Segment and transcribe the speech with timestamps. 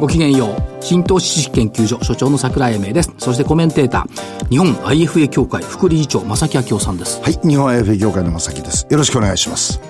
[0.00, 0.54] ごきげんよう。
[0.80, 3.12] 新投資知識研究所所長の桜井英明です。
[3.18, 7.20] そしてコメンテーター日本 IFA 協会副理事長正木明夫さんです。
[7.20, 8.86] はい、日本 IFA 協会の正木です。
[8.88, 9.80] よろしくお願いします。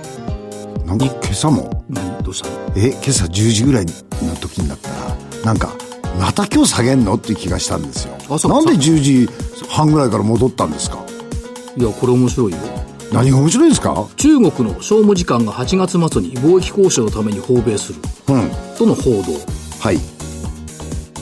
[0.86, 2.22] なんか今朝も、何？
[2.22, 2.54] どうしたの？
[2.76, 3.92] え、今朝10時ぐらいの
[4.36, 4.96] 時になったら、
[5.44, 5.74] なんか、
[6.18, 7.14] また今日下げんの？
[7.14, 8.14] って気がしたんですよ。
[8.14, 9.28] なんで10時
[9.68, 11.04] 半ぐらいから戻ったんですか？
[11.76, 12.58] いやこれ面白いよ。
[13.12, 14.08] 何が面白いですか？
[14.16, 18.00] 中国の商務次官が8月末に貿易交渉のために訪米する。
[18.28, 18.50] うん。
[18.78, 19.98] との報道はい。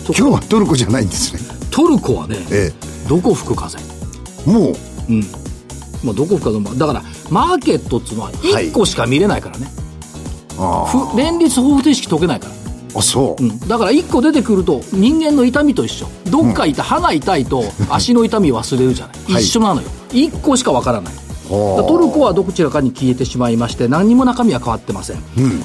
[0.06, 1.41] と今日はトルコじゃないんですね。
[1.70, 2.73] トルコはね、え
[3.09, 3.78] どこ吹く風？
[3.78, 4.51] え。
[4.51, 4.74] もう、
[5.10, 5.20] うん。
[6.05, 9.66] まあどこ吹く風もだからマーケットっていうのは1個しか見れないからね、
[10.58, 12.53] あふ連立方程式解けないから。
[12.94, 13.42] あ、あ、そう。
[13.42, 16.06] うん、だから1個出てくると人間の痛みと一緒。
[16.31, 19.42] どっか痛、歯が痛いと足の痛み忘れるじゃない、はい。
[19.42, 19.88] 一緒なのよ。
[20.11, 21.14] 1個しかわからない。
[21.14, 21.88] はあ。
[21.88, 25.20] トルコはどちらかに消えてしまいまして何にも中身は変わってません、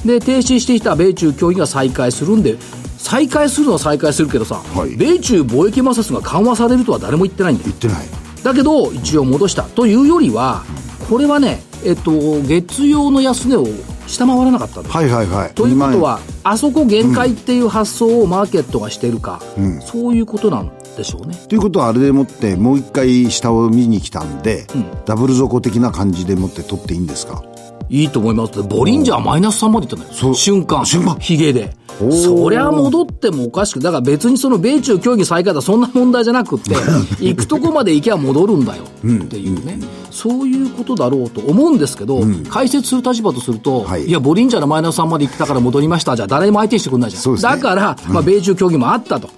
[0.06, 2.58] で停止していた米中協議が再開するんで
[3.02, 8.08] 再開するのは再開するけどさ、はい米中貿易摩擦が緩和されるとは誰も言ってないんだよ言ってない。
[8.44, 10.64] だけど一応戻したというよりは
[11.10, 13.66] これはねえっと月曜の安値を
[14.08, 15.54] 下回らなかったはいはいはい。
[15.54, 19.42] ということ今は、あそこ限界っていう発想をマーケットがしてるか、
[19.86, 21.36] そういうことなんでしょうね。
[21.48, 24.68] ということはあれでもってもう一回下を見に来たんで、
[25.06, 27.44] ダブル底的な感じでもって取っていいんですか？
[27.90, 28.62] いいと思います。
[28.64, 30.34] ボリンジャーマイナス3までいったんだよ。
[30.34, 30.86] 瞬間。
[30.86, 31.74] 瞬間ヒゲで。
[32.10, 36.76] そりゃ戻ってもおかしく、だから別にその米中協議再開だそんな問題じゃなくって、
[37.20, 46.16] 行くとこまで行けば戻るんだよっていうね、そういうことだろうと思うんですけど、解説する立場とすると、はいい、や、ボリンジャーのマイナス3まで行ったから戻りました。
[46.16, 47.36] じゃあ誰も相手にしてくれないじゃん。
[47.36, 49.30] ねだから、まあ、米中協議もあったと。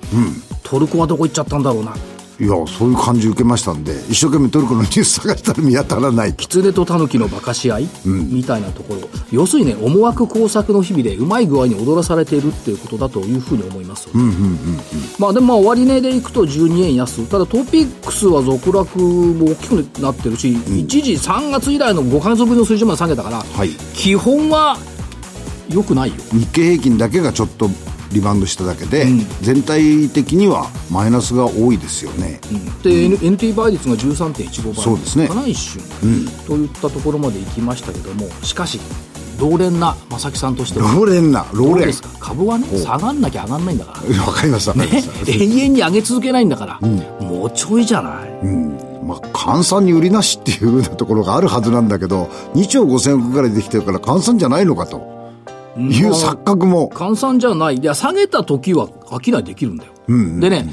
[0.63, 1.93] トルコはどこ行っちゃったんだろうな。
[2.43, 6.33] いやそういう感じ受けましたんで一生懸命トルコのニュース探したら見当たらない。
[6.33, 7.79] 狐と狸の馬鹿し合？
[7.79, 9.01] い、みたいなところ。
[9.31, 14.09] 要するにね思惑工作の日々でうまい具合に踊らされているっていうことだというふうに思います、
[15.17, 17.25] まあでもまあ終値でいくと12円安。
[17.29, 23.69] ただトピックスは続落も大きくなってるし、一時3月以来の5か月ぶりの水準まで下げたから、はい。
[23.93, 24.77] 基本は
[25.69, 26.15] 良くないよ。
[26.31, 27.69] 日経平均だけがちょっと
[28.13, 29.05] リバウンドしただけで、
[29.41, 32.39] 全体的にはマイナスが多いですよね、
[32.83, 34.83] で、N- NT 倍率が13.15倍。
[34.83, 35.27] そうですね。
[35.27, 35.81] かな一瞬、
[36.47, 38.79] といったところまで行きましたけどもしかし
[39.39, 40.91] 老練な正木さんとしては。
[40.93, 42.09] ローレンなローレンどうですか？
[42.19, 44.21] 株はね下がんなきゃ上がんないんだから。
[44.25, 44.73] わかりました。
[44.75, 44.87] ね。
[45.27, 46.79] 永遠に上げ続けないんだから、
[47.19, 48.45] もうちょいじゃない、
[49.03, 55.01] まあ、換算に売りなしっていうふうなところがあるはずなんだけど2兆5000億ぐらいできてるから換算じゃないのかと
[55.77, 57.77] いう錯覚も、換算じゃない。
[57.77, 59.93] いや、下げた時は商いできるんだよ。
[60.07, 60.67] でね、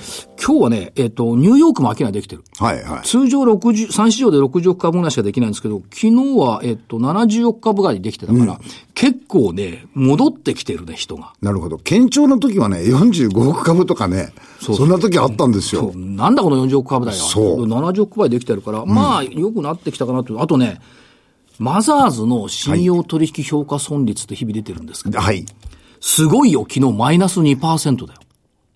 [0.45, 2.43] 今日はね、えっ、と、ニューヨークも商いできてる。
[2.59, 8.59] はいはい通常60、3市場で60億株ぐらいしかできないんですけど、昨日は、えっ、と、70億株ぐらいできてたから、
[8.95, 11.33] 結構ね、戻ってきてるね、人が。
[11.41, 17.19] なるほど堅調の時はね45億株とかねそんな時あったんですよなんだこの40億株だよ。
[17.19, 20.41] そう70億倍できてるから、まあ、良くなってきたかなと。
[20.43, 20.81] あとね、
[21.61, 25.45] マザーズの信用取引評価損率って日々出てるんですけど、はい
[26.01, 28.21] すごいよ、昨日マイナス2%だよ。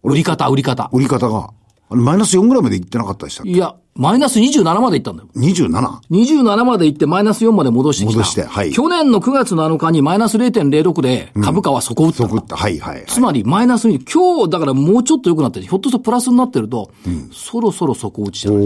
[0.02, 0.90] 売り方、売り方。
[0.92, 1.48] 売り方が
[1.88, 3.52] あれマイナス4ぐらいまでいってなかったでしたっけ？
[3.52, 5.28] いや、マイナス27までいったんだよ。
[5.36, 5.70] 27
[6.10, 8.18] 27まで行ってマイナス4まで戻してきた。
[8.18, 12.16] 戻してはい去年の9月7日にマイナス0.06で株価は底打った。
[12.16, 15.66] そこったはいはい、はい、つまりマイナスに、今日だからもうちょっと良くなってる。
[15.66, 16.90] ひょっとするとプラスになってると、
[17.32, 18.60] そろそろ底打ちじゃない。
[18.60, 18.64] お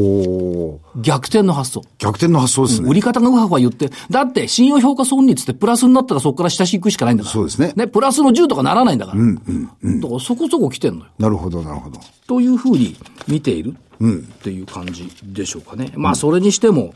[0.96, 1.82] ー逆転の発想。
[1.98, 7.32] 逆転の発想ですね、売り方がうはうは言って、だって信用評価損率ってプラスになったらそこから下し行くしかないんだから。
[7.34, 9.22] そうですねね、プラスの10とかならないんだから。
[9.22, 11.10] だからそこそこ来てんのよ。
[11.18, 12.96] なるほどなるほどというふうに
[13.26, 14.06] 見ているっ
[14.42, 15.92] ていう感じでしょうかね。
[15.96, 16.94] まあ、それにしても、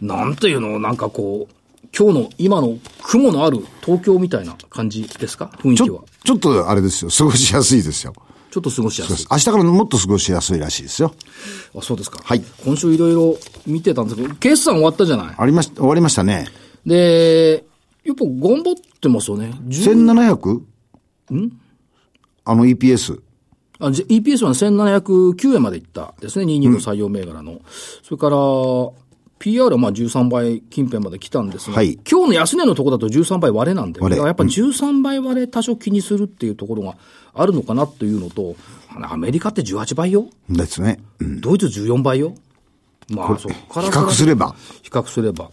[0.00, 1.54] なんていうの、なんかこう、
[1.98, 5.50] 今日の今の雲のある東京みたいな感じですか？
[5.58, 6.04] 雰囲ち気はょ。
[6.24, 8.12] ちょっとあれですよ過ごしやすいですよ
[8.50, 9.26] ちょっと過ごしやすい。
[9.30, 11.14] 明日からもっと過ごしやすいらしいですよ
[11.74, 12.20] あ、そうですか。
[12.22, 15.34] はい今週いろいろ見てたんですけど、決算終わったじゃない？
[15.38, 16.46] ありまし終わりましたね
[16.84, 17.64] で、
[18.04, 19.52] やっぱ頑張ってますよね。
[19.66, 20.60] 10
[21.30, 21.50] 1700?
[22.44, 23.20] あの EPS
[23.80, 27.60] あじ EPS は1709円までいったですね、22の採用銘柄の。
[28.02, 28.36] それから、
[29.38, 31.98] PR はまあ13倍近辺まで来たんですが、はい。
[32.10, 34.16] 今日の安値のところだと13倍割れなんで、割れ。
[34.16, 36.96] だからやっぱ13倍割れ多少気にするっていうところが
[37.34, 38.56] あるのかなっていうのと、
[39.00, 41.40] アメリカって18倍よ、ですね、うん。
[41.40, 42.34] ドイツ14倍よ。
[43.10, 44.54] まあ、そっから比較すれば。
[44.82, 45.50] 比較すれば。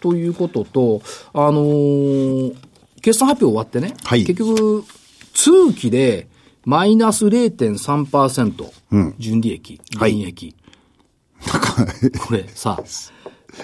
[0.00, 1.02] ということと、
[1.34, 2.54] あのー
[3.00, 4.24] 決算発表終わってね、はい。
[4.24, 4.84] 結局、
[5.32, 6.26] 通期で
[6.68, 10.54] マイナス0.3%、純利益、はい減益。
[12.26, 12.78] これさ、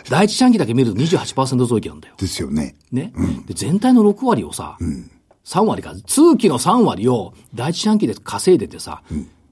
[0.08, 2.14] 第一四半期だけ見ると28%増益なんだよ。
[2.16, 2.76] ですよね。
[2.90, 3.12] ね。
[3.44, 4.78] で、全体の6割をさ、
[5.44, 9.02] 3割か、通期の3割を第一四半期で稼いでてさ、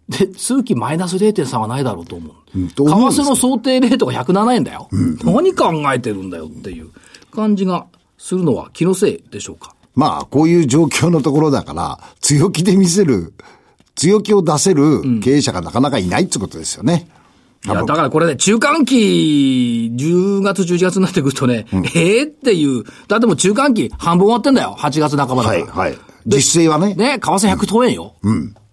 [0.09, 2.35] で、通期マイナス0.3はないだろうと思う。
[2.55, 4.89] うんですよ替の想定レートが107円だよ。
[5.25, 6.89] 何考えてるんだよっていう
[7.31, 9.75] 感じがするのは気のせいでしょうか？
[9.95, 13.33] まあ、こういう状況のところだから、強気で見せる、
[13.95, 17.09] 強気を出せる経営者がなかなかいないってことですよね。
[17.65, 24.77] いや、だからこれね、中間期、10月、11月になってくるとね、ええっていう、だってもう中間期半分終わってんだよ。
[24.79, 25.65] 8月半ばだから。
[25.67, 25.99] はい、はい。
[26.27, 26.95] 実勢はね。
[26.95, 28.15] ね、為替100等円よ。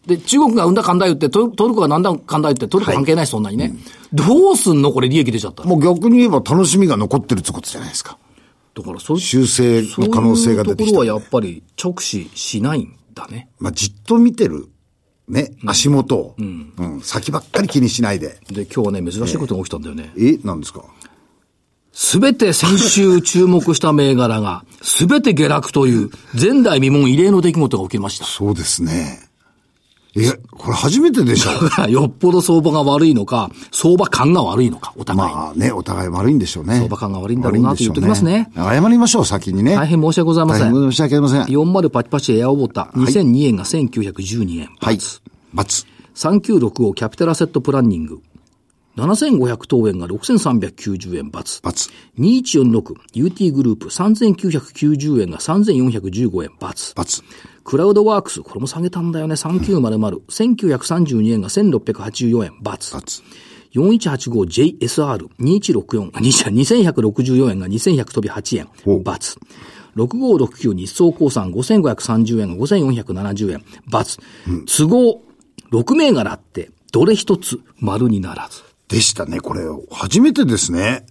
[0.08, 3.76] で、中国がうんだかんだ言って、トルトルコがなんだかんだ言って、トルコ関係ないし、そんなにね。
[4.12, 5.70] どうすんのこれ利益出ちゃったら。
[5.70, 8.18] もう逆に言えば楽しみが残ってるってことじゃないですか。
[8.80, 13.50] だからそ、修正の可能性が出てきたそういうところはやっぱり直視しないんだね。
[13.60, 14.68] まあ、じっと見てる、
[15.28, 18.40] ね、足元を、うん先ばっかり気にしないで。
[18.50, 20.12] で、今日はね、珍しいことが起きたんだよね。
[20.18, 20.84] え、なんですか？
[21.92, 28.26] すべて先週注目した銘柄が、すべて下落という、前代未聞異例の出来事が起きました。
[28.26, 29.29] そうですね。
[30.16, 31.52] え、これ初めてでしょ
[31.88, 35.36] よっぽど相場が悪いのか、相場感が悪いのか、お互いに。
[35.36, 36.78] まあね、お互い悪いんでしょうね。
[36.78, 39.76] 相場感が悪いんだろうなと言っときますね悪いんでしょう謝りましょう、先にね。
[39.76, 40.74] 大変申し訳ございません。
[40.74, 41.42] 申し訳ありません。
[41.44, 44.70] 40パチパチエアオボタ、2002円が1912円。
[44.80, 44.98] はい。
[44.98, 45.22] ×。
[46.16, 48.20] 3965キャピタルアセットプランニング。
[48.98, 51.32] 7500等円が6390円×。
[51.32, 51.92] ×。
[52.20, 56.96] 2146 UT グループ3990円が3415円×。
[56.96, 57.24] ×。
[57.64, 59.36] クラウドワークス、これも下げたんだよね。
[59.36, 62.62] 3900、1932円が1684円×。
[62.64, 63.24] ×。
[63.74, 69.40] 4185JSR、2164、あ、2164円が2100飛び8円、お×。
[69.96, 74.20] 6569日総興産5530円が5470円、×。
[74.66, 75.22] 都合
[75.72, 78.64] 6銘柄あって、どれ一つ丸にならず。
[78.88, 79.62] でしたね、これ。
[79.92, 81.06] 初めてですね。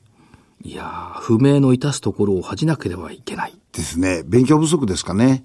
[0.65, 3.55] いやー、不明の致すところを恥じなければいけない。
[3.73, 4.25] ですね。
[4.27, 5.45] 勉強不足ですかね。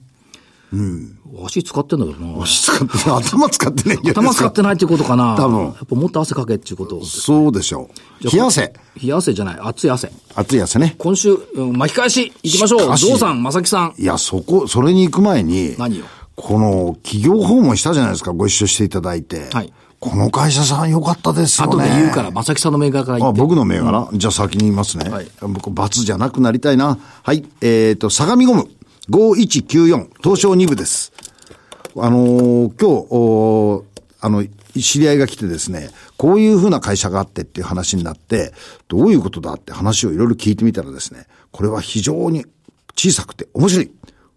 [1.46, 2.46] 足使ってんだけどな。
[2.46, 4.34] 使って、頭使ってない頭。
[4.34, 5.36] 使ってないってことかな。
[5.36, 7.04] 多分やっぱもっと汗かけっていうこと。
[7.06, 7.90] そうでしょ
[8.24, 8.32] う。
[8.32, 8.74] 冷や汗。
[9.02, 10.12] 冷や汗じゃない、熱い汗。
[10.36, 10.96] 熱い汗ね。
[10.98, 12.98] 今週、うん巻き返し、行きましょう。
[12.98, 13.94] ゾウさん、まさきさん。
[13.98, 16.06] いや、そこ、それに行く前に、何よ
[16.36, 19.50] この企業訪問したじゃないですか、ご一緒していただいて。
[19.52, 19.74] はい
[20.04, 21.76] この会社さん良かったですよね。
[21.76, 23.40] 後で言うから、まさきさんの銘柄から言あ、って。
[23.40, 25.10] 僕の銘柄、じゃあ先に言いますね。
[25.10, 26.98] はい僕、罰じゃなくなりたいな。
[27.24, 27.46] はい。
[27.62, 28.70] えっ、と、相模ゴム、
[29.10, 31.12] 5194、東証2部です。
[31.98, 33.86] あのー今日、
[34.22, 34.46] あの、
[34.80, 38.54] 知り合いが来てですね、こういうふうな会社があってっていう話になって、
[38.88, 42.46] どういうことだって話をいろいろ聞いてみたらですね、これは非常に
[42.96, 43.92] 小さくて面白い。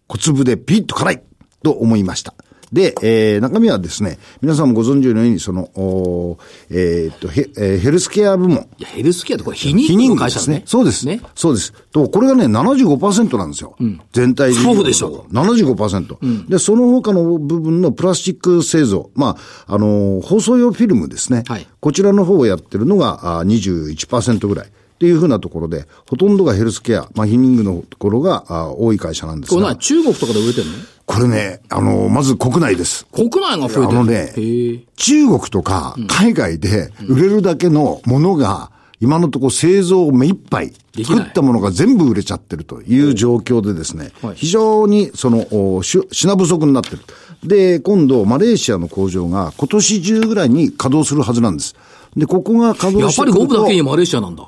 [0.08, 1.22] 小粒でピッと辛い
[1.62, 2.34] と思いました。
[2.72, 6.38] で、えー、中身はですね、皆さんもご存知のように、その、おー
[6.70, 10.62] えーっと、ヘえーヘルスケア部門、いや、ヘルスケアってこれ、非非認認可ですね可の会社だね。。
[10.66, 11.06] そうです。
[11.06, 11.20] ね。
[11.34, 11.72] そうです。
[11.92, 13.76] と、これがね、75%なんですよ。
[14.12, 15.32] 全体事業そうでしょう。
[15.32, 19.10] 75%、で、その他の部分のプラスチック製造。
[19.14, 19.36] ま
[19.66, 21.44] あ、あのー放送用フィルムですね。
[21.46, 24.66] はいこちらの方をやってるのがあー21%ぐらい。
[24.66, 30.72] っていうふうなところで、ほとんどがヘルスケア、まあ、ヒニングのところがあー多い会社なんですがこれ何、中国とかで売れてるの？
[31.06, 33.06] これね、あのーまず国内です。
[33.12, 33.98] 国内が増えてる。
[33.98, 34.32] あのね。
[34.96, 38.70] 中国とか海外で売れるだけのものが、
[39.00, 40.72] 今のところ製造目いっぱい、
[41.04, 45.46] 作ったものが全部売れちゃってるという状況でですねはい、非常にその、
[45.76, 46.98] おし品不足になってる。
[47.44, 51.76] で、今度、マレーシアの工場が今年中ぐらいに稼働するはずなんです。
[52.16, 54.42] で、ここが稼やっぱり働してくるとゴムだけにマレーシアなんだ。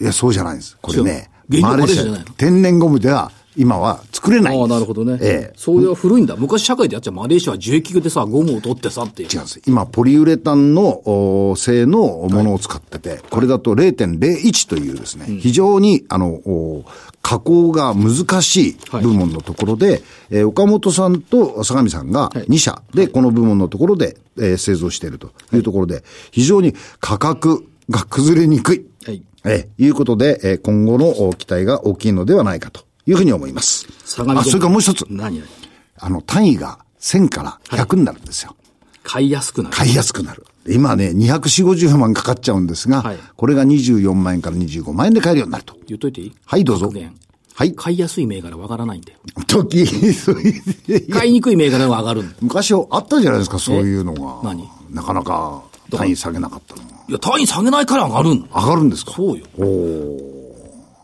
[0.00, 0.78] いや、そうじゃないんです。
[0.80, 1.30] これね、
[1.60, 4.68] マレーシア天然ゴムでは今は作れないんああ。
[4.68, 5.18] なるほどね。
[5.20, 5.52] ええ。
[5.54, 6.34] そういう古いんだ。
[6.34, 9.28] 昔社会でやっちゃうマレーシアは樹液でさ、ゴムを取ってさっていう。
[9.28, 9.60] 違うんです。
[9.66, 11.02] 今、ポリウレタンの
[11.50, 11.98] お製の
[12.30, 16.84] ものを使ってて、これだと0.01というですね、非常に、あの、お
[17.20, 28.86] 加工が難しい部門のところで、えー岡本さんと相模さんが2社でこの部門のところで、えー製造しているというところで、非常に価格が崩れにくい。
[29.04, 33.86] はいえーいうことで、えー今後のお期待が大きいのではないかというふうに思います。
[33.88, 34.26] あ、それ
[34.60, 35.04] からもう一つ。
[35.08, 35.38] 何？
[35.38, 35.50] 々
[35.98, 38.54] あの、単位が1000から100になるんですよ。
[39.02, 39.76] 買いやすくなる。
[39.76, 40.46] 買いやすくなる。
[40.68, 45.74] 今ね、240、50万かかっちゃうんですが、はいこれが24万円から25万円で買えるようになると。
[45.86, 46.32] 言っといていい？
[46.44, 46.92] はい、どうぞ。
[47.54, 47.74] はい。
[47.74, 49.18] 買いやすい銘柄わからないんだよ。
[49.46, 50.36] 時、そ う
[51.10, 52.24] 買いにくい銘柄が上がる。
[52.40, 54.40] 昔あったじゃないですか、そういうのが。
[54.48, 54.68] 何？
[54.90, 56.88] なかなか単位下げなかったのが。
[57.08, 59.12] いや、単位下げないから上がるん上がるんですか？
[59.12, 59.44] そうよ。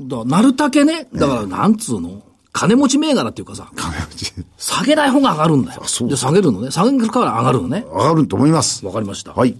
[0.01, 2.23] だなるたけね、だからなんつうの、
[2.53, 4.33] 金持ち銘柄っていうかさ、金持ち。
[4.57, 5.83] 下げない方が上がるんだよ。
[5.85, 6.71] そうで、下げるのね。
[6.71, 7.85] 下げるから上がるのね。
[7.91, 8.85] 上がると思います。
[8.87, 9.33] わかりました。
[9.33, 9.57] はい。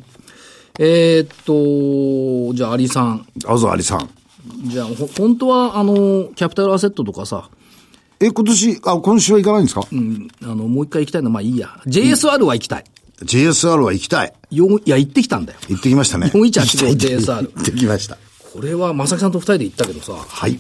[0.79, 3.27] えーっと、じゃあ、アリさん。
[3.47, 4.11] あずありさん。
[4.65, 7.49] じゃあ、ほ本当は、あの、キャピタルアセットとかさ、
[8.19, 11.69] え、今年、あ、今週は行かないんですか、うん、あの、もう一回行きたいのは、まあいいや。
[11.87, 12.85] JSR は行きたい。
[13.23, 14.33] ?JSR は行きたい。
[14.51, 15.59] よんいや、行ってきたんだよ。
[15.69, 16.31] 行ってきましたね。
[16.35, 18.17] 4185行って JSR 行ってきました。
[18.57, 20.59] これは、まさきさんと二人で行ったけどさ、はい。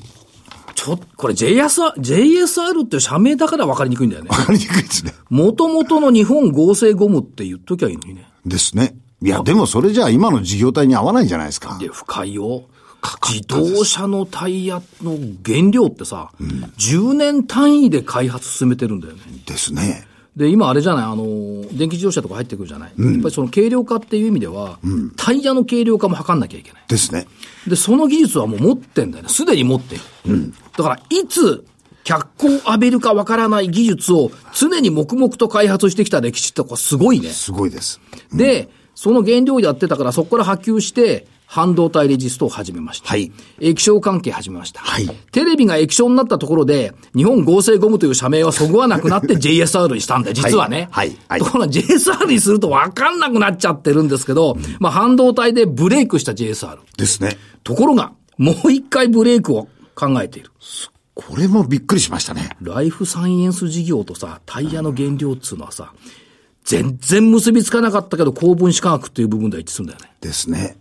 [0.75, 4.29] ちょっと、これ JSR、JSR っていう社名だから分かりにくいんだよね。
[4.29, 5.15] わかりにくいですね。
[5.31, 8.29] もともとの日本合成ゴムって言っときゃいいのにね。
[8.45, 8.95] ですね。
[9.23, 11.79] いや、でもそれじゃあ今の事業体に合わないんじゃないですか。
[11.81, 12.65] で、深いよ。
[13.01, 16.33] かかっ自動車のタイヤの原料ってさ、
[16.77, 19.21] 10年単位で開発進めてるんだよね。
[19.47, 20.07] ですね。
[20.37, 21.25] で、今あれじゃない、あの、
[21.73, 22.93] 電気自動車とか入ってくるじゃない。
[22.99, 24.79] やっぱりその軽量化っていう意味では、
[25.17, 26.83] タイヤの軽量化も測んなきゃいけない。
[26.89, 27.27] ですね。
[27.67, 29.31] で、その技術はもう持ってんだよね。
[29.31, 30.03] すでに持ってる。
[30.77, 31.65] だから、いつ、
[32.05, 37.31] 脚光を浴びるかわからない技術を常に黙々と開発してきた歴史ってこれすごいね。
[37.31, 38.01] すごいです。
[38.33, 43.09] で、その原料やってたから、そこから波及して、半導体レジストを始めました。
[43.09, 43.33] はい。
[43.61, 44.81] 液晶関係始めました。
[44.81, 50.89] はいテレビが液晶になったところで、日本合成ゴムという社名はそぐわなくなって JSR にしたんだよ、実はね。
[50.91, 56.79] はいはいところが JSR にすると分かんなくなっちゃってるんですけど、まあ半導体でブレイクした JSR。
[56.97, 57.37] ですね。
[57.63, 60.51] ところが、もう一回ブレイクを考えている。
[61.15, 62.51] これもびっくりしましたね。
[62.61, 65.95] ライフサイエンス事業とさ、タイヤの原料っつうのはさ、
[66.65, 70.11] 全然結びつかなかったけど、高分子化学っていう部分では一致するんだよね。
[70.21, 70.77] ですね。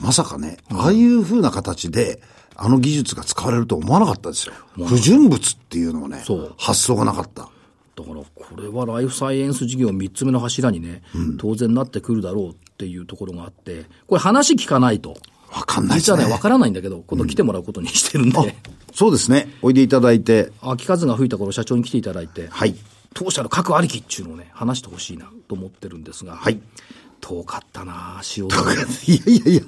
[0.00, 2.20] まさかね、ああいう風な形で、
[2.54, 4.54] あの技術が使われると思わなかったですよ。
[4.86, 6.24] 不純物っていうのをね
[6.56, 7.42] 発想がなかった。
[7.96, 11.02] だから、これはライフサイエンス事業3つ目の柱にね、
[11.38, 15.16] 当然なってくるだろうっていうところがあって、これ話聞かないと、
[15.50, 16.18] わかんないですね。
[16.18, 18.54] 実はね、わからないんだけど、今度来てもらうことにしてるんで、
[18.92, 19.48] そうですね。
[19.62, 22.74] おいでいただいて、秋風が吹いた頃社長に来ていただいて、はい。
[23.14, 26.60] 当社の核ありきっていうのをね、話してほしいなと思ってるんですが、はい。
[27.26, 28.56] 遠かったな 塩いや
[29.26, 29.62] いやいや、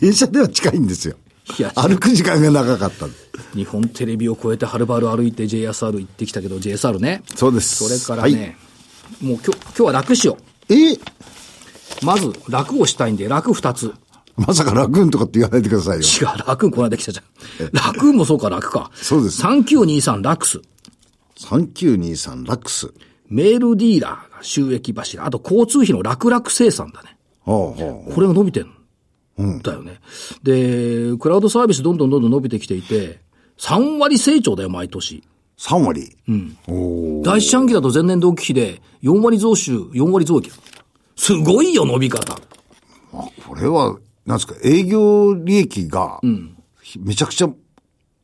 [0.00, 1.14] 電車では近いんですよ。
[1.58, 3.06] いや歩く時間が長かった。
[3.54, 7.22] 日本テレビを越えてはるばる歩いて JSR 行ってきたけど、JSR ね。
[7.36, 7.76] そうです。
[7.76, 8.56] それからね、
[9.20, 10.36] もう今日、今日は楽しよ
[10.68, 10.92] はい。
[10.92, 10.94] え？
[10.94, 10.98] う。
[12.02, 13.92] まず、楽をしたいんで、楽二つ。
[14.36, 16.02] まさかラクーンとかって言わないでくださいよ。
[16.04, 17.22] 違う、楽ーンこの間来たじゃ
[17.64, 17.70] ん。
[17.72, 18.90] 楽ーンもそうか、楽か。
[18.94, 20.60] そうです3923ラクス。
[21.38, 22.92] 3923ラックス。
[23.30, 25.24] メールディーラーが収益柱。
[25.24, 27.16] あと交通費の楽々生産だね。
[27.44, 27.74] こ
[28.18, 30.00] れが伸びてんだよね。
[30.42, 33.20] で、クラウドサービスどんどんどんどん伸びてきていて、
[33.58, 35.22] 3割成長だよ、毎年。
[35.58, 36.16] 3割？
[36.28, 37.22] うん。
[37.22, 40.50] 第一四半期だと前年同期比で4割増収、4割増益。
[41.16, 42.36] すごいよ、伸び方。
[43.12, 46.20] これは、なんですか、営業利益が、
[46.98, 47.50] めちゃくちゃ、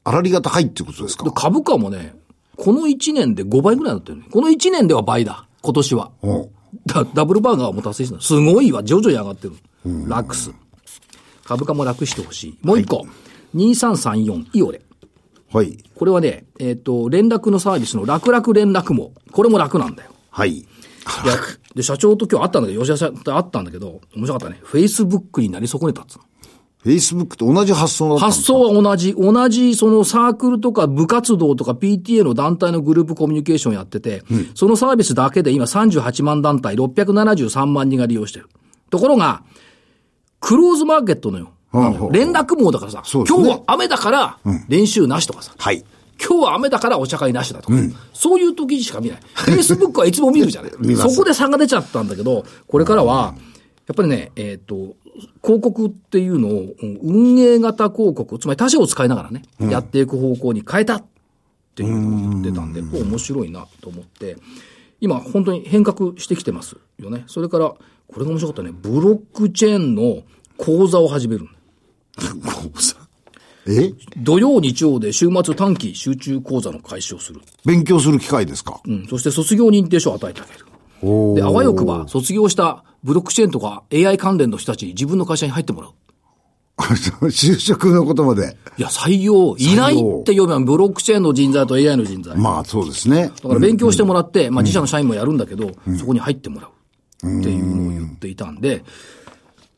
[0.04, 1.24] 粗利が高いってことですか？
[1.24, 2.14] で株価もね、
[2.56, 4.24] この1年で5倍ぐらいになってるね。
[4.30, 6.10] この1年では倍だ、今年は。
[6.86, 9.54] だダブルバーガーも達成したすごいわ、徐々に上がってる。
[10.08, 10.52] ラックス。
[11.44, 12.58] 株価も楽してほしい。
[12.62, 13.06] もう一個。
[13.54, 14.82] 2334イオレ。
[15.52, 15.78] はい。
[15.94, 19.12] これはね、えっ、と、連絡のサービスの楽々連絡網。
[19.30, 20.10] これも楽なんだよ。
[20.30, 20.62] はい。
[20.62, 20.66] で、
[21.76, 24.60] で社長と今日会ったんだけど、吉田さんと会ったんだけど、面白かったね。
[24.64, 26.24] Facebook になり損ねたっつうの。
[26.86, 34.22] Facebook と同じ発想だった発想は同じ、同じそのサークルとか部活動とか PTA の団体のグループコミュニケーションやってて、
[34.54, 38.48] そのサービスだけで今38万団体673万人が利用してる。
[38.88, 39.42] ところが、
[40.38, 41.52] クローズマーケットのよ。
[41.72, 42.10] うんうんう。
[42.10, 43.04] ん連絡網だからさ、ね。
[43.10, 44.38] 今日は雨だから
[44.68, 45.84] 練習なしとかさ、はい。
[46.24, 47.74] 今日は雨だからお茶会なしだとか、
[48.14, 49.20] そういう時しか見ない。
[49.34, 50.70] Facebook はいつも見るじゃない。
[50.96, 53.34] そこで差が出ちゃったんだけど、これからは、
[53.86, 54.94] やっぱりね、えっ、と、
[55.42, 61.04] 広告っていうのを、うん運営型広告、つまり他社を使いながらね、やっていく方向に変えたっ
[61.74, 64.36] ていうのを言ってたんで、これ面白いなと思って、
[65.00, 67.24] 今本当に変革してきてますよね。
[67.26, 67.78] それから、こ
[68.18, 70.22] れが面白かったね、ブロックチェーンの
[70.56, 71.48] 講座を始める。
[73.68, 73.92] え？
[74.18, 77.40] 土曜日曜で週末短期集中講座の開始をする。
[77.64, 78.80] 勉強する機会ですか？
[78.86, 79.06] うん。
[79.08, 80.60] そして卒業認定書を与えてあげる。
[81.02, 85.92] おで、あわよくば、卒業したブロックチェーンとか AI 関連の人たちに自分の会社に入ってもらう。
[86.78, 88.56] 就職のことまで。
[88.76, 92.34] いや、採用、いないって読めば、ブロックチェーンの人材と AI の人材。
[92.34, 93.30] だまあそうですね。
[93.42, 97.38] から勉強してもらって、まあ自社の社員もやるんだけど、そこに入ってもらう。
[97.38, 98.84] っていうのを言っていたんで、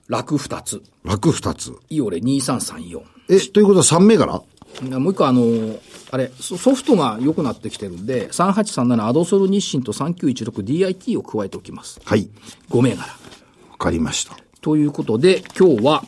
[0.08, 0.82] 楽二つ。
[1.04, 1.72] 楽二つ。
[1.88, 3.00] イオレ2334。
[3.28, 4.42] え、ということは3銘柄
[4.82, 5.78] もう一個あの、
[6.10, 12.00] あれ、ソソフトが良くなってきてるんで、3837アドソル日清と 3916DIT を加えておきます。
[12.04, 12.28] はい。
[12.70, 13.02] 5銘柄。
[13.02, 13.08] わ
[13.78, 14.36] かりました。
[14.60, 16.04] ということで、今日は、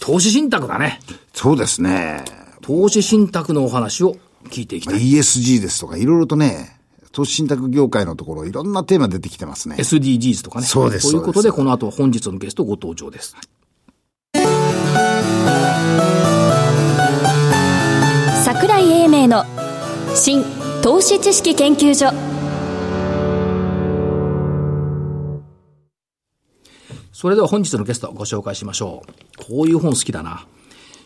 [0.00, 1.00] 投資信託だね。
[1.32, 2.24] そうですね。
[2.60, 4.16] 投資信託のお話を
[4.50, 5.00] 聞いていきたい。
[5.00, 6.78] ESG ですとか、いろいろとね、
[7.12, 9.76] 投資信託業界のところ、いろんなテーマ出てきてますね。
[9.78, 10.66] SDGs とかね。
[10.66, 13.36] そうですということで、この後本日のゲストご登場です。
[14.34, 16.61] 桜井
[19.22, 19.44] 英明の
[20.16, 20.42] 新
[20.82, 22.12] 投資知識研究所
[27.12, 29.44] それでは本日のゲストをご紹介しましょう。
[29.44, 30.44] こういう本好きだな。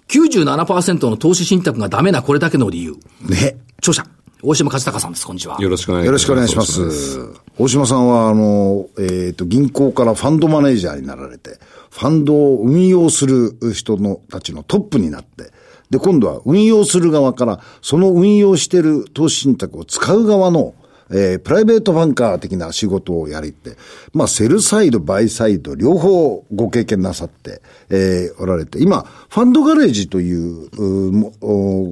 [0.08, 2.96] 97%の投資信託がダメなこれだけの理由。
[3.20, 3.58] ね。
[3.80, 4.06] 著者、
[4.42, 5.26] 大島和孝さんです。
[5.26, 5.60] こんにちは。
[5.60, 7.18] よろしくお願いよろしくお願いします。
[7.58, 11.58] 大島さんは、あの、えっ、と、銀行からファンドマネージャーになられて、
[11.90, 15.52] ファンドを運用する人のたちのトップになって、
[15.90, 20.74] で、今度は運用する側から、その運用している投資信託を使う側の、
[21.10, 23.76] えープライベートバンカー的な仕事をやりって、
[24.12, 30.68] まあ、セルサイド、バイサイド、両方ご経験なさって、えーおられて、今、ファンドガレージという、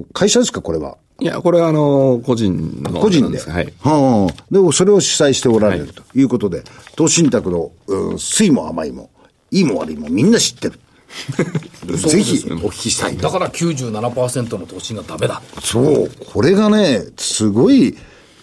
[0.01, 0.97] う会社ですか、これは？
[1.21, 2.99] いや、これはあの、個人の。
[2.99, 3.39] 個人で？
[3.39, 3.73] はい。
[3.79, 6.65] はあ、でもそれを主催しておられるということで、
[6.97, 9.09] 投資信託の、うん、酸いも甘いも、
[9.49, 10.77] いいも悪いもみんな知ってる。
[11.85, 13.23] ぜひお聞きしたいと。
[13.23, 15.41] だから97%の投資がダメだ。
[15.61, 17.95] そう、これがね、すごい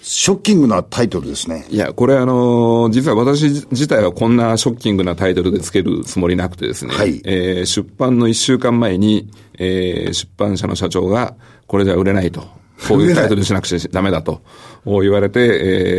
[0.02, 1.66] ショッキングなタイトルですね。
[1.70, 6.94] いや、これあの、実は私自体はこんなショッキングなタイトルでつけるつもりなくてですね。
[6.94, 11.34] はいえー出版の一週間前に、えー出版社の社長が、
[11.66, 12.61] これじゃ売れないと。
[12.88, 14.40] こういうタイトルにしなくちゃダメだと
[14.84, 15.40] 言われて、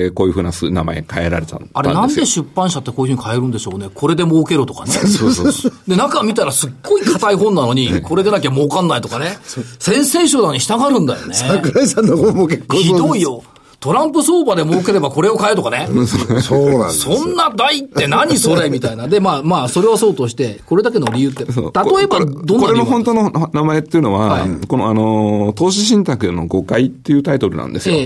[0.06, 1.72] えーこういうふうなす名前変えられたんですよ。
[1.74, 3.90] あれなんで出版社ってこういうふうに変えるんでしょうね。
[3.94, 4.92] これで儲けろとかね。
[5.08, 5.74] そうそうそう。
[5.88, 9.38] で、中見たらすっごい硬い本なのに、これでなきゃ儲かんないとかね。
[9.80, 11.34] センセーショナルに従うんだよね。
[11.34, 13.22] 桜井さんの方も結構ひどい。
[13.22, 13.44] よ。
[13.84, 15.88] トランプ相場で儲ければこれを買えとかね。
[16.42, 17.18] そうなんですよ。
[17.18, 19.10] そんな大って何それみたいな。
[19.10, 24.68] で、まあまあ、それはそうとして、これだけの理由って、例えばこれどんな理由これの本当の名前っていうのは、はい。
[24.70, 27.98] このあの、投資信託の誤解っていうタイトルなんですよ。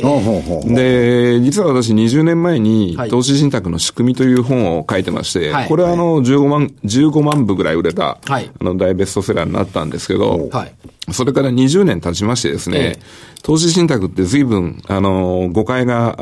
[0.65, 5.68] で、実は私20年前にはい、投資信託の仕組みという本を書いてまして、はい。
[5.68, 8.50] これはあの、15万、15万部ぐらい売れた、はい。
[8.59, 10.72] あの、大ベストセラーになったんですけど、はい。
[11.11, 13.00] それから20年経ちましてですね、ええ。
[13.42, 16.16] 投資信託って随分、あの、誤解が、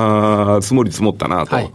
[0.56, 1.56] あー積もり積もったなと。
[1.56, 1.72] はい。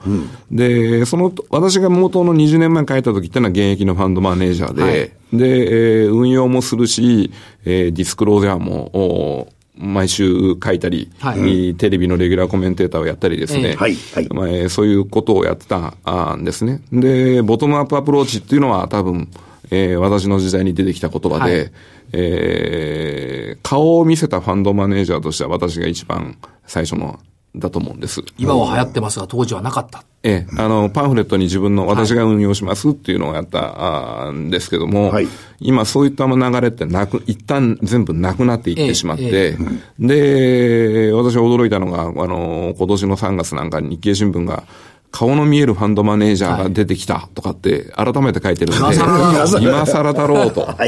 [0.51, 4.93] で、その、私が元の20年前に書いた時ってのは現役のファンドマネージャーで、はい。
[4.93, 7.31] で、えー運用もするし、
[7.65, 9.49] えーディスクローザーも、お
[9.83, 11.75] 毎週書いたり、はい。
[11.77, 13.97] テレビのレギュラーコメンテーターをやったりですね、ええはい。
[14.15, 14.29] はい。
[14.31, 16.83] まあえーそういうことをやってたんですね。
[16.93, 19.29] で、ボトムアップアプローチっていうのは多分、
[19.71, 21.71] えー私の時代に出てきた言葉で、はい。
[22.13, 27.21] えー顔を見せたファンドマネージャーとしては私が一番最初の
[27.57, 28.23] だと思うんです。
[28.39, 30.05] 今は流行ってますが、当時はなかった。
[30.23, 35.29] ええ、あの、パンフレットに自分の、私が運用しますっていうのをやった、んですけども、はい。
[35.61, 39.59] 今そういった流れってなく、一旦全部なくなっていってしまって、え
[39.99, 44.65] で、私驚いたのが、あの、今年の3月なんかに日経新聞が、
[45.11, 50.69] 顔の見えるファンドマネージャーが出てきたとかって改めて書いてるんで、今更だろう今更だろうと。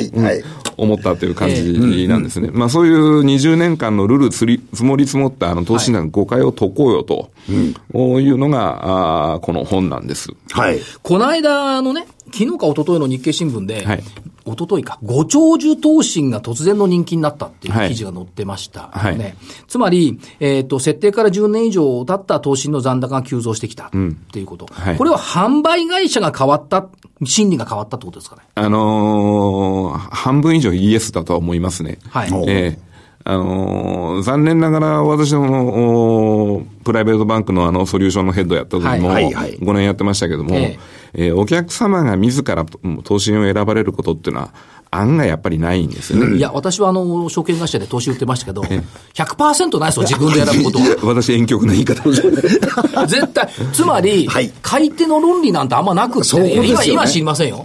[0.79, 2.51] 思ったという感じなんですね。
[2.53, 10.31] まあそういう20年間のルールつり積もり積もったあの投資なん誤解を解こうよと、いうのが、あーこの本なんです。
[10.51, 10.79] はい。
[11.03, 14.03] この間のね、昨日か一昨日の日経新聞で、はい。
[14.45, 17.89] 一昨日か、ご長寿投信が突然の人気になったっていうはい。
[17.91, 18.89] 記事が載ってました。
[18.93, 19.19] はい。
[19.19, 19.37] ね、
[19.69, 23.91] つまり、えっ、と、設定から10年以上経った投信の残高が急増してきたっ
[24.33, 24.67] ていうこと。
[24.73, 24.97] はい。
[24.97, 26.89] これは販売会社が変わった、
[27.25, 28.43] 心理が変わったってことですかね？
[28.57, 31.99] あのー半分以上イエスだとは思いますね。
[32.11, 32.31] はい。
[32.49, 32.93] ええ。
[33.25, 39.25] あのー残念ながら私のおプライベートバンクのあのソリューションのヘッドやった時も、はい。
[39.27, 39.33] はい。
[39.33, 39.57] はい。
[39.59, 42.65] 5年やってましたけども、えええーお客様が自ら
[43.05, 44.55] 投資を選ばれることっていうのは
[44.93, 46.37] 案外やっぱりないんですよね。
[46.37, 48.63] いや、私はあの、証券会社で投資売ってましたけど、
[49.15, 50.97] 100%ないですよ、自分で選ぶことは。
[51.15, 52.09] 私、遠曲な言い方
[53.07, 57.63] 絶対、つまり、はい買い手の論理なんてあんまなくって、ね今、今知りませんよ。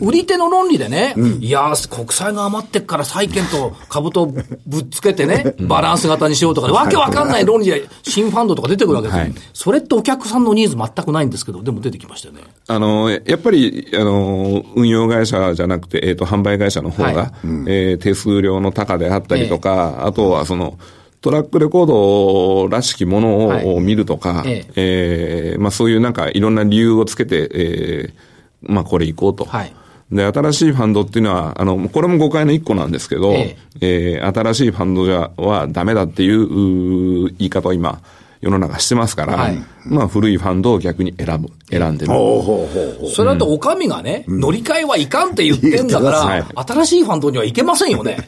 [0.00, 9.22] 売り手の論理でね、いやー、国債が余ってっから債券と株とぶっつけてね、バランス型にしようとか、わけわかんない論理で新ファンドとか出てくるわけですよ。
[9.22, 12.44] はいそれってお客さんのニーズ全くないんですけど、でも出てきましたよね。
[12.66, 17.30] あの、やっぱり、あの、運用会社じゃなくて、えっ、と、販売会社の方が、はい。
[17.66, 20.78] えー手数料の高であったりとか、あとはその、
[21.20, 23.66] トラックレコードらしきものはい。
[23.66, 25.54] を見るとか、ええ。
[25.58, 29.44] ーまあそういうなんかいろんな理由をつけて、えーまあこれ行こうと。
[29.44, 29.72] はい。
[30.12, 33.56] で、新しいファンドっていうのは、あの、これも誤解の一個なんですけど、え。
[33.80, 38.00] えー新しいファンドじゃ、はダメだっていううー言い方を今、
[38.40, 39.58] 世の中してますから、はい。
[39.86, 42.12] まあ古いファンドを逆に選ぶ、選んでる。
[42.12, 43.10] ほうほうほうほう。
[43.10, 46.44] それだとお上がね、乗り換えはいかんって言ってんだから、はい。
[46.54, 48.18] 新しいファンドにはいけませんよね。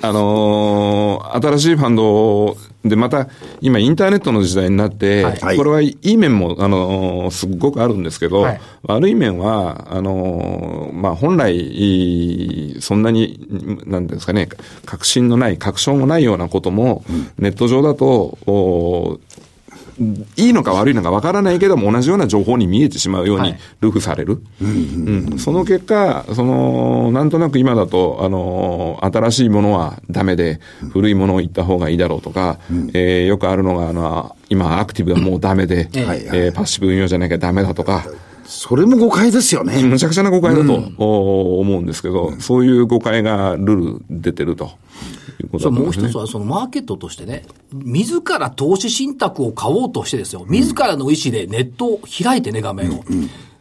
[0.00, 3.28] あのの、新しいファンドで、また、
[3.60, 5.56] 今インターネットの時代になって、はい。
[5.56, 8.60] これはいい面も、あの、すっごくあるんですけど、はい。
[8.84, 13.46] 悪い面は、あの、まあ、本来、そんなに、
[13.86, 14.48] なんですかね、
[14.84, 17.04] 確信のない、確証もないようなことも、
[17.38, 19.18] ネット上だと、お
[20.36, 23.58] いいのか悪いのかわからないけども、同じような情報に見えてしまうようにはい。
[23.80, 24.40] ルフされる。
[24.60, 30.60] うんその結果、その、なんとなく今だと、あの、新しいものはダメで、
[30.92, 32.58] 古いものを言った方がいいだろうとか、
[32.94, 36.04] えーよくあるのが、あの、今アクティブはもうダメで、ええ。
[36.04, 38.06] はいえーパッシブ運用じゃなきゃダメだとか、
[38.50, 39.82] それも誤解ですよね。
[39.84, 44.70] むちゃくちゃな誤解だと、お思うんですけど、そういう誤解がルール出てると。
[45.40, 53.04] いうことそれもう一つは、そのマーケットとしてね、自ら投資信託を買おうとしてですよ、自らの意思でネットを開いてね、画面を。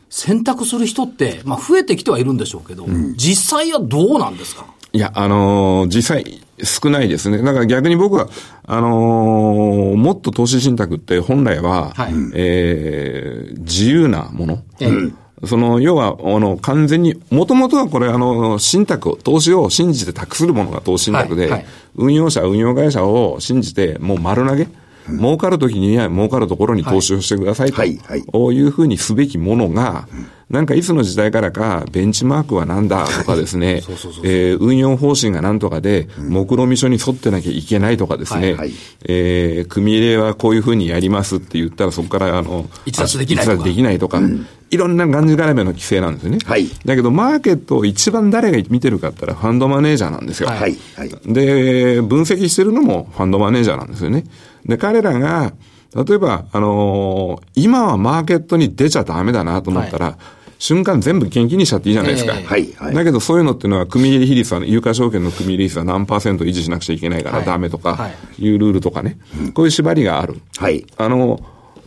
[0.10, 2.86] 選択する人って、まあ増えてきてはいるんでしょうけど、
[3.18, 4.66] 実際はどうなんですか？
[4.94, 7.38] いや、あのー実際少ないですね。
[7.44, 8.30] だから逆に僕は、
[8.66, 14.64] あのーもっと投資信託って本来は、はいえー自由なもの。
[14.80, 21.66] ええその、要は、あの、完全に、もともとはこれ、あの、信託を、投資を信じて託するものが投資信託で、はいはい
[22.00, 24.68] 運用者、運用会社を信じて、もう丸投げ、
[25.12, 27.98] 儲かるときには儲かるところに投資をしてくださいと、はい。
[28.08, 28.24] はい。
[28.24, 30.08] こういうふうにすべきものが、
[30.50, 33.82] なんかいつの時代からか、ベンチマークはなんだとかですね、
[34.24, 38.56] えー運用方針がなんとかで、目論見書に沿ってなきゃいけないとかですね、はい。
[38.56, 38.72] はい。
[39.06, 43.64] えー組入れはこういうふうにやりますって言ったら、そこから、あの、逸脱できないとか。
[43.64, 44.22] できないとか、
[44.70, 46.38] いろんながんじがらめの規制なんですよね。
[46.46, 46.70] はい。
[46.86, 50.48] だけど、マーケットを一番誰が見てるかって言ったら、ファンドマネージャーなんですよ。
[50.48, 50.78] はいはい。
[50.96, 51.10] はい。
[51.26, 54.24] で、分析してるのもファンドマネージャーなんですよね。
[54.68, 55.54] で、彼らが、
[55.96, 60.18] 例えば、あのー今はマーケットに出ちゃダメだなと思ったら、
[60.60, 62.34] 瞬間全部現金にしちゃっていいじゃないですか。
[62.36, 62.44] ええ。
[62.44, 62.74] はい。
[62.74, 62.96] はい。
[62.96, 67.46] だけどそういうのっていうのは、組入れ比率は、有価証券の組入れ比率は何パーセント維持しなくちゃいけないからはい。
[67.46, 69.18] ダメとかはい、いうルールとかね、
[69.54, 70.40] こういう縛りがある。
[70.58, 70.86] はい。
[70.98, 71.40] あの、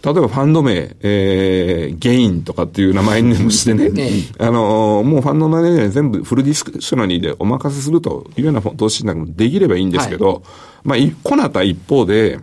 [0.02, 4.22] 例えばファンド名、えー、ゲインとかっていう名前にもしてね、 え。
[4.38, 10.42] あの、もうファンドマネージャーに全部フルディスクショナリーでお任せするというような投資信託もできればいいんですけど、
[10.84, 12.38] まあ、いこなた一方で、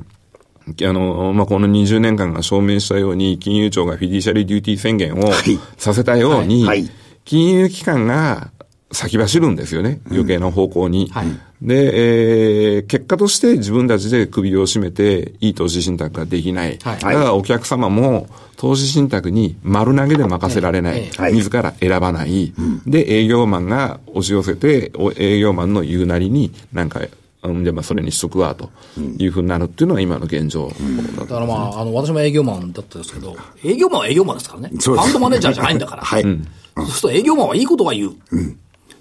[0.81, 6.89] あの、まあ、この20年間が証明したように、金融庁がフィディシャリーデューティー宣言をはいさせたように、はいはい
[7.27, 8.51] 金融機関が
[8.93, 9.99] 先走るんですよね。
[10.09, 11.09] 余計な方向に。
[11.11, 11.27] はい
[11.61, 16.77] で、えー結果として自分たちで首を絞めて、いい投資信託ができない。
[16.81, 21.09] はいだからお客様も投資信託に丸投げで任せられない。
[21.33, 22.53] 自ら選ばない。
[22.85, 27.01] で、営業マンが押し寄せて、お営業マンの言うなりになんか、
[27.47, 28.69] うん、じゃあまあそれにしとくわ、と
[29.17, 34.69] いうふうになるっていうのが今の現状だとだからまあ、あの、私も営業マンだったんですけど、営業マンは営業マンですからね。
[34.69, 36.03] ファンドマネージャーじゃないんだから。
[36.03, 36.23] はい。
[36.23, 38.15] そうすると営業マンはいいことが言う。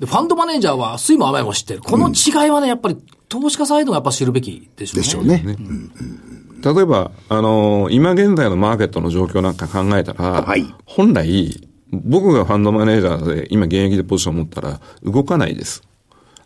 [0.00, 1.80] で、ファンドマネージャーは酸いも甘いも知ってる。
[1.80, 2.96] この違いはね、やっぱり
[3.28, 5.38] 投資家サイドがやっぱ知るべきでしょうね。
[5.38, 6.26] でしょうね。
[6.62, 15.82] 例えば、あのー今現在のマーケットの状況なんか考えたら、はい本来、僕がファンドマネージャーで今現役でポジションを持ったら動かないです。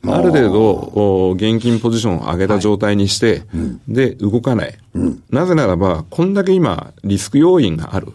[0.07, 3.43] ある程度、お現金ポジションを上げた状態にして、
[3.87, 4.75] で、動かない、
[5.31, 8.13] なぜならば、こんだけ今、リスク要因がある。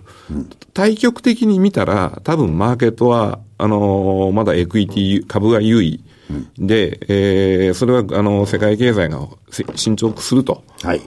[0.73, 6.01] 対極的に見たら、多分マーケットは、あのーまだエクイティ株が優位。
[6.57, 10.63] で、えーそれは、あの、世界経済がせ進捗すると。
[10.83, 11.01] はい。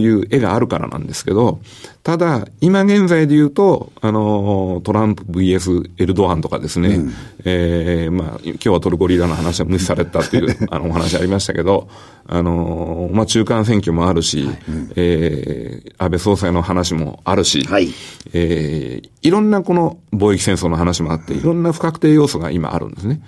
[0.00, 1.60] いう絵があるからなんですけど、
[2.02, 6.98] ただ、今現在で言うと、あの、トランプ VS エルドアンとかですね、
[7.44, 11.88] えーまあ、今日はトルコリーダーの話は無視されたっていう、あの、お話ありましたけど、
[12.26, 14.48] あの、まあ、中間選挙もあるし、
[14.96, 17.88] えー安倍総裁の話もあるし、はい。
[18.32, 23.20] えーいろんなこの貿易戦争の話もあって、いろんな不確定要素が今あるんですね。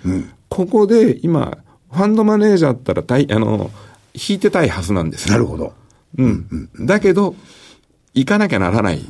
[0.49, 1.57] ここで今、
[1.91, 3.71] ファンドマネージャーだったらたい、あの、
[4.13, 5.33] 引いてたいはずなんですよ。
[5.33, 5.73] なるほど。
[6.17, 6.69] うん。
[6.85, 7.35] だけど、
[8.13, 9.05] 行かなきゃならない。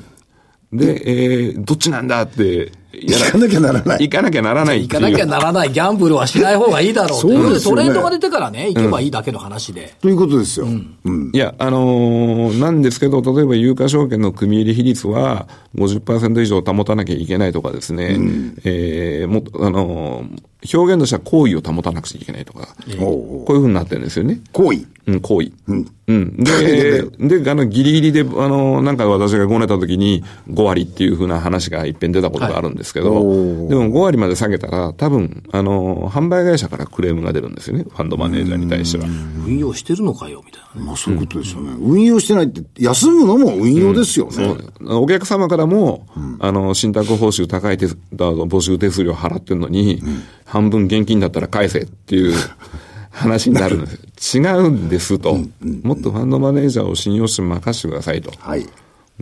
[0.74, 2.72] で、えー、どっちなんだって、や
[3.02, 4.82] 行かなきゃならない行かなきゃならない。
[4.84, 9.96] 行かなきゃならないギャンブルはしない方がいいだろうというそうですよねトレンドが出てからね、行けばいいだけの話で。
[10.02, 10.66] ということですよ。
[10.68, 10.70] う
[11.12, 11.32] ん。
[11.34, 18.18] いや、あのーなんですけど、例えば有価証券の組入れ比率は50%以上保たなきゃいけないとかですね、
[18.64, 20.42] えーもあのー
[20.74, 24.40] 表現としては行為を保たなくちゃいけないとか、こういうふうになってるんですよね。
[24.52, 24.86] 行為。
[25.08, 25.52] うん、行為。
[25.68, 25.88] うん。
[26.08, 26.38] うん。
[26.44, 27.04] で、
[27.40, 37.84] で、あの、ギリギリで、あの、なんか私がごねた時に5割っていうふうな話が一遍出たことがあるんですけど、はいおーでも5割まで下げたら、多分、あの、販売会社からクレームが出るんですよね。
[37.84, 39.06] ファンドマネージャーに対しては。
[39.46, 40.88] 運用してるのかよ、みたいなね。
[40.88, 41.76] まあそういうことですよね。
[41.80, 44.32] 運用してないって、休むのも運用ですよね。
[44.32, 46.08] そうお客様からも、
[46.40, 50.02] あの、信託報酬高い手募集手数料払ってるのに、
[50.46, 52.34] 半分現金だったら返せっていう
[53.10, 54.38] 話になるんです。
[54.38, 55.38] 違うんですと、
[55.84, 58.32] もっとファンドマネージャーを信用して任せてくださいと。
[58.40, 58.66] はい。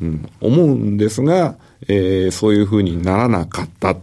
[0.02, 1.56] うん、思うんですが、
[1.88, 3.96] えーそういうふうにならなかった。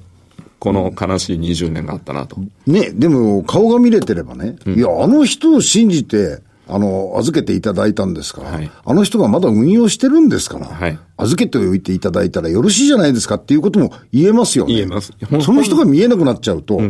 [0.59, 2.37] この悲しい20年があったなと。
[2.67, 8.71] ね、でも顔が見れてればね、いや、あの人を信じて、あの、預けていただいたんですから、はい。
[8.85, 10.99] あの人がまだ運用してるんですから、はい。
[11.17, 14.75] 預けておいていただいたらよろしいじゃないですかっていうことも言えますよね。
[14.75, 15.13] 言えます。
[15.41, 16.81] その人が見えなくなっちゃうと、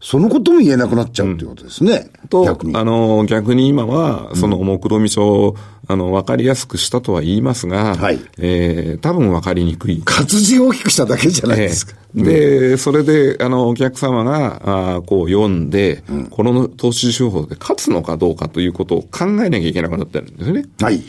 [0.00, 2.10] そのことも言えなくなっちゃうっていうことですね。
[2.28, 2.76] と、逆に。
[2.76, 5.56] あの、逆に今は、その目論見書を、
[5.88, 10.02] あの、わかりやすくしたとは言いますが、はいえー多分わかりにくい。
[10.04, 11.94] 活字を大きくしただけじゃないですか。
[12.16, 12.22] ええ
[12.70, 20.64] で、それで、あの、お客様が、あーこう読んで、この投資手法で勝つのかどうかということを考えなきゃいけなくなってるんですね。
[20.80, 21.02] はい。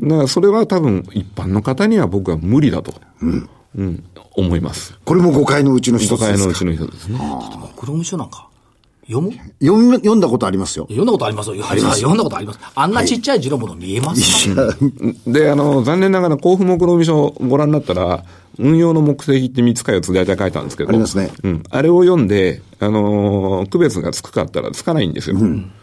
[0.00, 3.48] だから、それは多分、一般の方には僕は無理だと、うん
[4.36, 4.94] 思います。
[5.04, 6.38] これも誤解のうちの一都つですか？
[6.38, 7.18] 会のうちの一つですね。
[7.76, 8.48] 黒務書なんか。
[9.06, 9.32] 読む？
[9.60, 10.86] 読ん読んだことありますよ。
[10.88, 11.64] 読んだことありますよ。
[11.68, 12.00] あります。
[12.00, 12.58] 読んだことあります。
[12.74, 14.74] あんなちっちゃい字のもの見えますか、
[15.26, 18.24] で、あの、残念ながら、交付目論見書をご覧になったら、
[18.58, 20.88] 運用の目的って3つか4つ大体書いたんですけど。
[20.88, 21.62] ありますねうん。
[21.68, 25.36] あれを読んで、あのー区別がつくかったらつかないんですよ。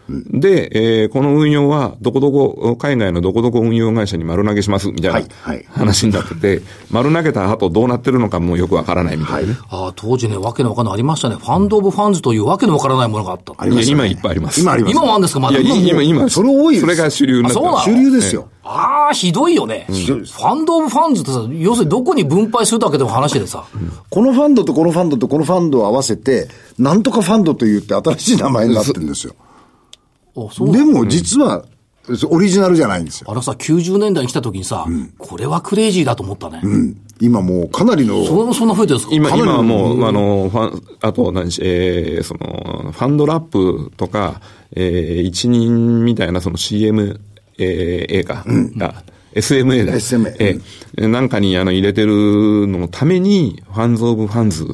[0.10, 0.70] で、
[1.02, 9.58] えーこの運用は、どこどこ、海外のどこどこ運用会社に丸投げします、みたいなはいはい話になってて、丸投げた後どうなってるのかもよくわからないみたいなね。
[9.70, 11.36] ああ、当時ね、わけのわかんないありましたね。
[11.36, 13.54] ファンドオブファンズというわけのわからないものがあった。
[13.58, 14.62] ありますよね今いっぱいあります。
[14.62, 14.92] 今あります。
[14.92, 15.60] 今もあるんですか、まだ。
[15.60, 18.50] いや、今、今、それ多いそれが主流になそう主流ですよ。
[18.64, 19.86] ああ、ひどいよね。
[19.90, 23.64] ファンドオブファンズってさ、要するにどこに分配するだけでも話でさ。
[24.10, 29.36] このファンドとこのファンドとこのファンドを合わせて、なんとかファンドと言って新しい名前になってるんですよ。
[30.36, 31.66] あそうなのでも実は、
[32.30, 33.30] オリジナルじゃないんですよ。
[33.32, 34.86] あのさ、90年代に来た時にさ、
[35.18, 36.62] これはクレイジーだと思ったね。
[36.64, 36.98] うん。
[37.20, 39.16] 今もうかなりの、それもそんな増えてるんですか？
[39.16, 44.42] 今、今はもう、あの、ファン、あと何し、えー、その、ファンドラップとか、
[44.76, 47.20] えー、一人みたいなその CM、
[47.60, 48.44] えー、映画
[48.78, 49.04] が、
[49.36, 49.94] SMA だ。
[49.94, 54.66] SMA えーなんかにあの入れてるのために、ファンズ・オブ・ファンズ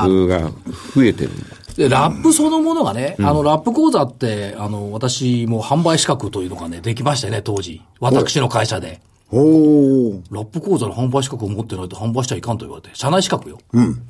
[0.00, 0.50] が
[0.94, 1.30] 増えてる。
[1.76, 7.80] で、ラップそのものがね、あの、ラップ講座って、あの、私も販売資格というのがね、できましたよね、当時。
[8.00, 9.00] 私の会社で。
[9.30, 10.22] おー。
[10.30, 13.58] ラップ講座の販売資格を持ってないと販売しちゃいかんと言われて、社内資格よ。
[13.72, 14.02] うん。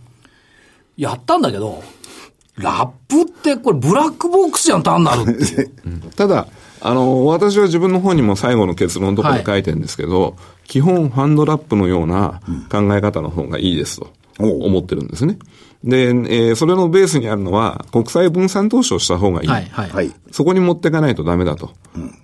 [0.97, 1.83] やったんだけど、
[2.57, 5.39] ラップってこれブラックボックスじゃん、単なる。
[6.17, 6.49] ただ、
[6.81, 12.41] あの、私は自分の方にも最後の結論のところで書いてるんですけど、基本ファンドラップのような
[12.71, 15.39] 考え方の方がいいですと思ってるんですね。
[15.85, 19.49] で、えーそれのベースにあるのは、国際分散投資をした方がいい。
[19.49, 19.91] はい、はい。
[19.91, 20.13] はい。
[20.31, 21.71] そこに持っていかないとダメだと。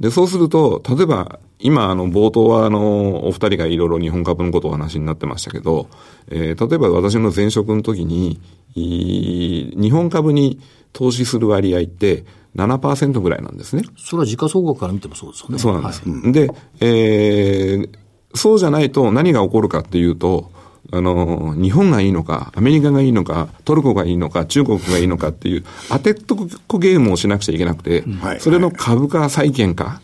[0.00, 5.88] で、そうすると、例えば、今、あの、冒頭は、あの、お二人がいろいろ日本株のことをお話になってましたけど、
[6.28, 8.40] えー例えば私の前職の時に、
[8.74, 10.60] い日本株に
[10.92, 12.24] 投資する割合って
[12.56, 13.82] 7%ぐらいなんですね。
[13.96, 15.58] それは時価総額から見てもそうですよね。
[15.58, 16.08] そうなんです。
[16.08, 17.90] はいで、えー
[18.34, 20.50] そうじゃないと何が起こるかっていうと、
[20.90, 30.00] あの、日本がいいのか、アメリカがいいのか、トルコがいいのか、中国がいいのかっていう、当てっとこゲームをしなくちゃいけなくて、はいそれの株価債券か、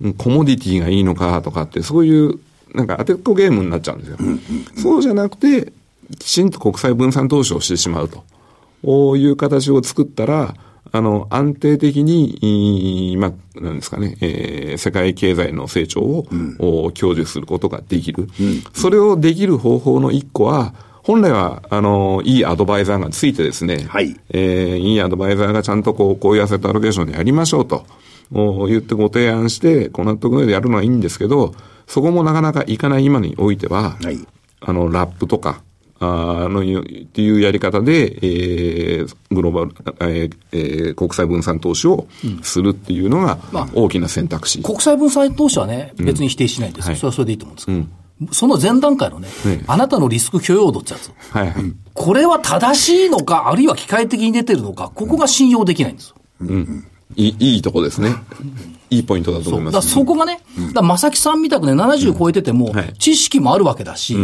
[0.00, 2.40] うんコモディティがいいのかとかって、そういう、
[2.74, 4.18] なんか当てっこゲームになっちゃうんですよ。
[4.76, 5.72] そうじゃなくて、
[6.18, 8.24] きちんと国際分散投資をしてしまうと。
[8.84, 10.54] こういう形を作ったら、
[10.96, 16.26] あの、安定的に、まあ、なんですかね、えー世界経済の成長を、
[16.58, 18.28] お享受することができる。
[18.72, 24.16] それをできる方法の一個は、本来は、あの、いいアドバイザーがついてですね、はい。
[24.30, 27.86] えーいいアドバイザーがちゃんとこう、こういうアセットアロケーションでやりましょうと、
[28.32, 31.54] お言ってご提案して、こう納得の上でやるのはいいんですけど、
[31.86, 34.18] そこもなかなかいかない今においては、はい。
[34.60, 35.62] あの、ラップとか、
[35.98, 36.64] あの、っ
[37.06, 42.06] ていうやり方で、えー、グローバル、えーえー国際分散投資を
[42.42, 44.62] するっていうのがまあ大きな選択肢。
[44.62, 46.90] 国際分散投資はね、別に否定しないんですよ。
[46.90, 51.12] はいそれはそれでいいと思うんですけど、その前段階のね、ねあなたのリスク許容度ってやつ。
[51.30, 51.64] はいはい。
[51.92, 56.16] これは正しいのか、あるいは機械的に出てるのか、ここが信用できないんですよ。
[57.14, 58.14] いい、いいとこですね。
[58.90, 59.52] いいポイントだとそう。
[59.52, 59.90] だから思います。
[59.90, 60.40] そこがね、
[60.72, 64.16] だ正木さんみたくね、70超えててもはい、知識もあるわけだし、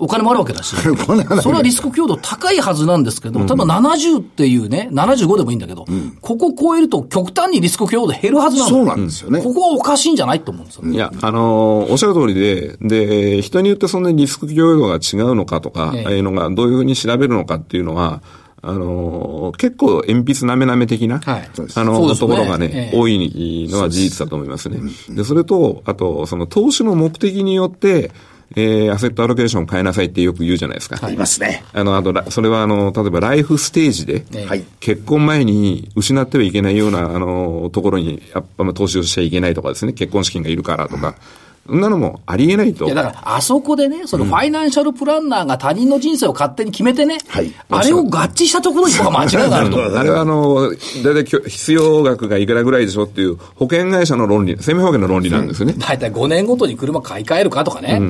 [0.00, 0.76] お金もあるわけだし、
[1.42, 5.86] それはリスク強度高いはずなんですけど、多分70っていうね、75でもいいんだけど、
[6.20, 8.68] ここ超えると極端にリスク強度減るはずなの。
[8.68, 9.42] そうなんですよね。
[9.42, 10.82] ここはおかしいんじゃないと思うんですよ。
[10.88, 16.04] いや、あのーおっしゃる通りで、で、人によってそんなにリスク許容度が違うのかとか、ええ。
[16.06, 18.22] ああいうのがどういうふうに調べるのかっていうのは、
[18.62, 21.50] あのー結構鉛筆なめなめ的な、はい。
[21.74, 22.96] あのところがね、ええ。
[22.96, 24.78] 多いのは事実だと思いますね。
[25.10, 28.12] で、それと、あと、その投資の目的によって、
[28.56, 30.98] えー、アセットアロケーション変えなさいってよく言うじゃないですか。
[31.02, 31.64] ありますね。
[31.72, 34.64] あの、あと、それはあの、例えばライフステージで、はい。
[34.80, 41.12] 結婚前に失ってはいけないような、あの、ところに、やっぱまあ投資をしちゃいけないとかですね、結婚資金がいるからとか、そん
[41.68, 42.86] なのもありえないと。
[42.86, 49.76] いや、だから、あそこでね、そのファイナンシャルプランナーが他人の人生を勝手に決めてね、はいあれを合致したところに僕は間違いがあると。
[49.98, 50.70] あれはあの、
[51.04, 55.74] だいたい必要額がいくらぐらいでしょっていう保険会社の論理、生命保険の論理なんですよね。
[55.78, 58.00] 大体5年ごとに車買い替えるかとかね。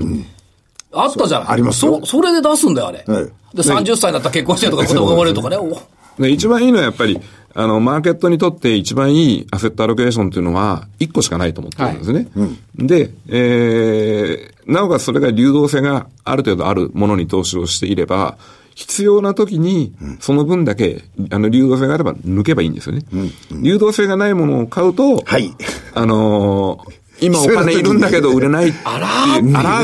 [0.92, 1.48] あったじゃない。
[1.50, 3.04] ありますよそ、それで出すんだよ、あれ。
[3.06, 5.56] はいで、30歳になったら結婚してとか子供が生まれるとかね。
[5.56, 7.20] おで一番いいのはやっぱり、
[7.58, 12.28] あの、マーケットにとって一番いいアセットアロケーションっていうのは、1個しかないと思ってるんですね。
[12.76, 18.38] で、えー、なおかつそれが流動性がある程度あるものに投資をしていれば、
[18.76, 23.02] 必要な時に、その分だけ、あの、流動性があれば抜けばいいんですよね。
[23.50, 25.52] 流動性がないものを買うと、はい。
[25.94, 29.08] あのー今お金いるんだけど売れないっていう、あら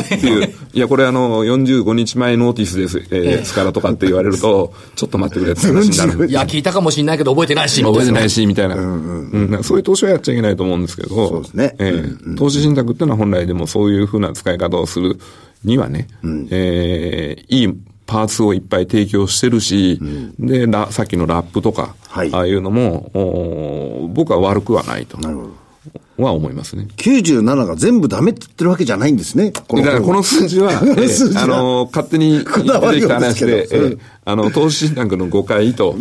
[0.02, 0.16] ー。
[0.16, 6.28] っていう、いや、これあの、45日前ノーティスです、えー、ですからとかって言われると、ちょっと待ってくれって話になる。
[6.28, 8.76] いや、聞いたかもしれないけど覚えてないし、みたいな覚えてないし、みたいな。
[8.76, 11.74] うんなんかそういう投資はやっちゃいけないと思うんですけど、そうですね。
[11.78, 15.18] えー投資信託っていうのは本来でもそういうふうな使い方をする
[15.64, 16.08] にはね、
[16.50, 17.74] えーいい
[18.06, 19.98] パーツをいっぱい提供してるし、
[20.38, 22.30] で、ラさっきのラップとか、はい。
[22.32, 25.18] ああいうのも、お僕は悪くはないと。
[25.18, 25.63] なるほど。
[26.16, 26.86] は思いますね。
[26.96, 29.52] 97が全部ダメって言ってるわけじゃないんですね。
[29.52, 32.52] こだからこの数字は、 えーあの、勝手に出て
[33.00, 35.96] きた話で、でえーあの、投資信託の誤解と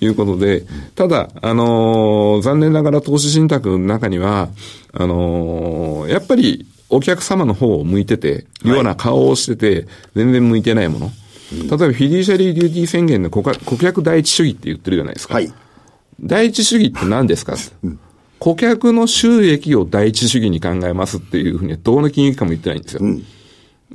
[0.00, 4.48] いうことで、ただ、あのー残念ながら投資信託の中には、
[4.92, 11.10] あのーやっぱりお客様の方を向いてて、ような顔をしてて、全然向いてないもの。
[11.52, 15.34] 例えば、フィデューシャリーデューティー宣言で顧客第一主義って言ってるじゃないですか。
[15.34, 15.52] はい。
[16.20, 17.56] 第一主義って何ですか、
[18.38, 23.00] 顧客の収益を第一主義に考えますっていうふうにはどの金融機関も言ってないんですよ。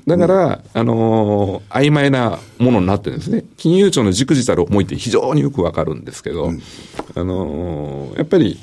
[0.07, 3.43] だから、あのー曖昧なものになってるんですね。
[3.57, 6.51] 金融庁のじくじたる思いって非常によくわかるんですけど、
[7.15, 8.57] あのーやっぱり、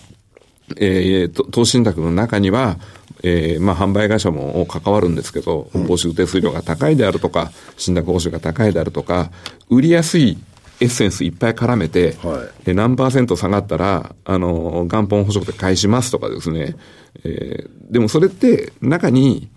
[0.79, 2.79] えーと投資信託の中には、
[3.23, 9.31] えーまあ、販売会社も関わるんですけど、報酬手数料が高いであるとか、信託報酬が高いであるとか、
[9.69, 10.39] 売りやすい
[10.81, 16.77] エッセンスいっぱい絡めて、はいえー何パーセント下がったら、あのー元本保証で返しますとかですね、
[17.25, 19.49] えーでもそれって中に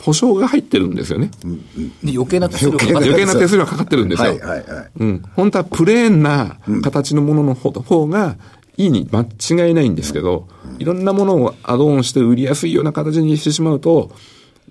[0.00, 1.30] 保証が入ってるんですよね。
[2.02, 4.30] で余計な手数料がかかって余計な手数料がかかってるんですよ。
[4.30, 4.90] はいはいはい。
[4.98, 5.22] うん。
[5.34, 8.36] 本当はプレーンな形のものの方方が
[8.76, 10.48] いいに間違いないんですけど、
[10.78, 14.10] いろんなものをアドオンして売りやすいような形にしてしまうと、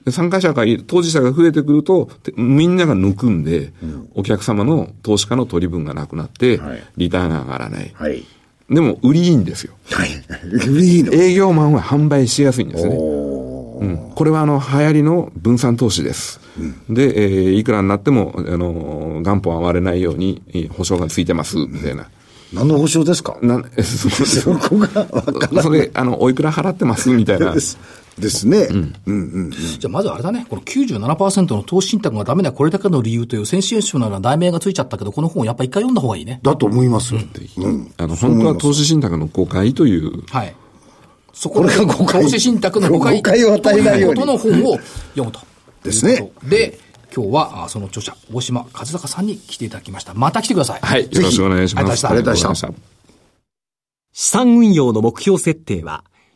[0.09, 3.73] 参加者が当事者が増えてくると、てみんなが抜くんで、
[4.13, 7.91] お客様の投資家の取り分がなくなってはい、リターンが上がらない。
[7.93, 8.23] はい。
[8.69, 9.73] でも、売りいいんですよ。
[9.91, 10.09] はい。
[10.09, 11.13] いいの？
[11.13, 12.95] 営業マンは販売しやすいんですね。
[12.95, 16.39] うんこれはあの、流行りの分散投資です。
[16.89, 22.07] で、えーいくらになっても、あの、元本は割れないように、えー保証がついてます、みたいな。
[22.53, 23.37] 何の保証ですか？
[23.41, 27.57] なそそこがわからそれ、あの、おいくら払ってますみたいなない
[28.19, 28.30] で。
[28.30, 28.47] す。
[28.47, 28.67] ですね。
[28.71, 29.13] うんう
[29.47, 29.51] ん。
[29.51, 36.39] じゃあまずあれだね、この97%の投資信託がダメなこれだけの理由というセンセーショナルな題名がついちゃったけど、この本をやっぱ一回読んだ方がいいね。
[36.43, 37.15] だと思います。
[37.15, 37.93] うん。
[37.97, 40.56] あの、本当は投資信託の誤解という、はい。
[41.34, 43.17] そここれが誤解投資信託の誤解。
[43.17, 44.78] 誤解を与えないようにとの本を
[45.15, 45.39] 読むと。
[45.84, 46.80] ですねで、
[47.15, 50.13] 今日はあその著者、大島和孝さんに来ていただきました。
[50.13, 50.80] また来てください。
[50.82, 52.06] はい、よろしくお願いします。
[52.08, 52.95] ありがとうございましたありがとうございま
[54.13, 56.06] 資産運用の目標設定は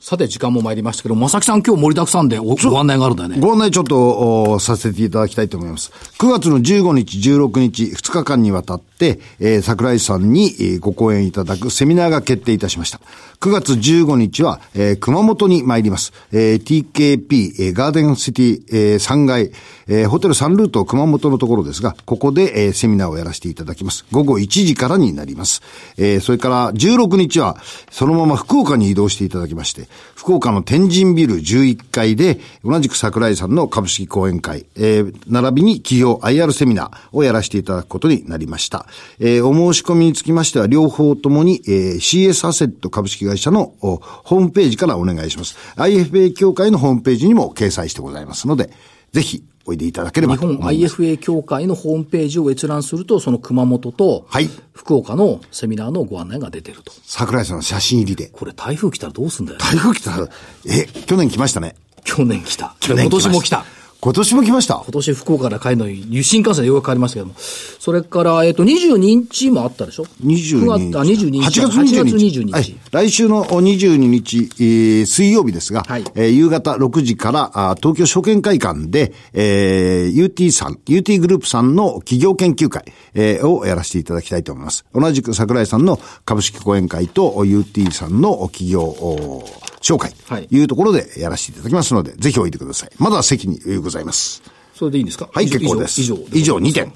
[0.00, 3.40] さて、時間も参りましたけど、正木さん今日盛りだくさんでおご案内があるんだよね。
[3.40, 5.90] ご案内ちょっとおさせていただきたいと思います。
[6.18, 13.00] 9月の15日、16日、2日間にわたって、えー桜井さんに、えーご講演いただくセミナーが決定いたしました。
[13.40, 16.12] 9月15日は、えー熊本に参ります。
[16.32, 19.50] えー TKP、えーガーデンシティ、えー3階、
[19.88, 24.06] えーホテル3ルート熊本のところですが、ここで、えーセミナーをやらせていただきます。
[24.12, 25.60] 午後1時からになります。
[25.96, 27.56] えーそれから16日は、
[27.90, 38.86] そのまま福岡に移動していただきまして、福岡の天神ビル11階で、同じく桜井さんの株式講演会、えー並びに企業 IR セミナーをやらせていただくことになりました。
[39.20, 45.56] えーお申し込みにつきましては、両方ともに、えー CS アセット株式会社のホームページからお願いします。
[45.76, 48.70] IFA 協会のホームページにも掲載してございますので、
[49.12, 51.02] ぜひおいでいただければ日本と思います。
[51.02, 56.92] IFA 協会のホームページを閲覧すると、その熊本とはい、福岡のセミナーのご案内が出てると。
[57.04, 58.30] 桜井さんの写真入りで。
[58.32, 59.58] これ台風来たらどうすんだよ。
[59.58, 60.28] 台風来たら、
[60.66, 61.74] え、去年来ましたね。
[62.04, 62.74] 去年来た。
[62.80, 63.50] 去年今年も来。
[63.50, 63.64] た
[64.00, 64.74] 今年も来ました？
[64.84, 67.34] 今年福岡から帰るのに、新幹線でようやく帰りましたけども。
[67.36, 71.60] それから、えっ、と、22日もあったでしょ？22 9月あ、22日。
[71.60, 71.96] 8月22日。
[71.98, 72.52] 8月22日。
[72.52, 72.76] はい。
[72.92, 82.84] 来週の22日、えー水曜日ですが、はいえー夕方6時からあ東京証券会館で、えー UT さん、UT グループさんの企業研究会、
[83.14, 84.84] えーをやらせていただきたいと思います。
[84.94, 89.44] 同じく桜井さんの株式講演会と UT さんの企業お
[89.88, 92.90] 紹介、はいというところでやらせていただきますので、ぜひおいでください。
[92.98, 94.42] まだ席に余裕ございます。
[94.74, 95.30] それでいいんですか？
[95.32, 96.00] はい、結構です。
[96.02, 96.18] 以上。
[96.32, 96.92] 以上2点。。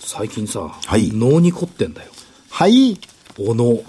[0.00, 2.10] 最近さ、はい脳に凝ってんだよ。
[2.50, 2.98] はい。
[3.38, 3.82] お脳。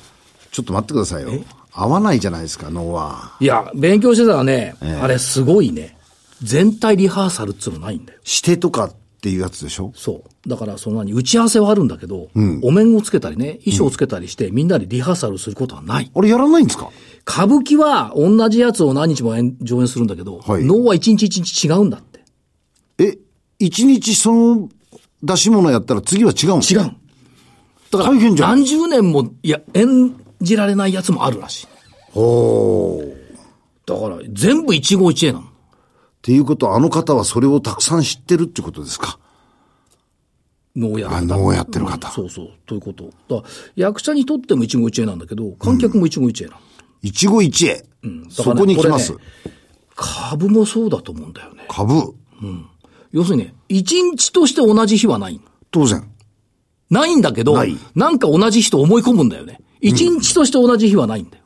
[0.51, 1.43] ちょっと待ってくださいよ。
[1.73, 3.35] 合わないじゃないですか、脳は。
[3.41, 5.97] いや、勉強してたらね、ええあれすごいね。
[6.41, 8.19] 全体リハーサルっつうのないんだよ。
[8.23, 9.91] してとかっていうやつでしょ？
[9.93, 10.49] そう。
[10.49, 12.29] だから、その何、打ち合わせはあるんだけど、
[12.61, 16.09] お面をつけたりね、衣装をつけたりして、みんなでリハーサルすることはない。
[16.15, 16.89] あれやらないんですか？
[17.28, 22.23] 歌舞伎は同じやつを何日も演上演するんだけど、はい能は一日一日違うんだって。
[22.99, 23.17] え、
[23.59, 24.69] 一日その
[25.23, 26.95] 出し物やったら次は違うの違う。
[27.91, 31.67] だから、大変じゃん何十年も、いや、演じられないやつもあるらしい。
[32.13, 33.11] おー。
[33.11, 33.15] っ
[33.86, 35.45] だから、全部一期一会なの。
[36.21, 39.19] ていうことは、あの方はそれをたくさん知ってるってことですか？
[40.76, 42.49] 能やあ能をやってる方うんそうそう。
[42.65, 43.09] ということ。
[43.30, 43.43] だ
[43.76, 46.61] 役者にとっても一期一会なんだけど、観客も一期一会なの。
[47.05, 47.77] 一期一会。
[47.77, 49.11] だからねそこに来ます。
[49.13, 49.17] ね
[49.95, 51.65] 株もそうだと思うんだよね。
[51.69, 52.13] 株。
[53.11, 55.41] 要するにね、一日として同じ日はないの。
[55.71, 56.09] 当然。
[56.89, 59.61] ないんだけどない、なんか同じ日と思い込むんだよね。
[59.79, 61.43] 一日として同じ日はないんだよ。